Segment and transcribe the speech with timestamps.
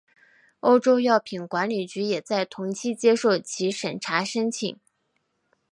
[0.61, 4.79] 欧洲药品管理局也在同期接受其审查申请。